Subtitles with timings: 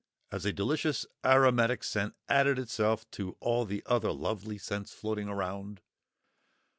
[0.31, 5.79] as a delicious aromatic scent added itself to all the other lovely scents floating around?